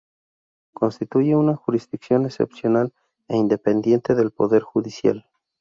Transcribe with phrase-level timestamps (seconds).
[0.73, 2.91] Constituye una jurisdicción excepcional
[3.27, 5.27] e independiente del Poder Judicial.